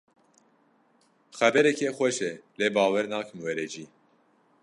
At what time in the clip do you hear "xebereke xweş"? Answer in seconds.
1.37-2.17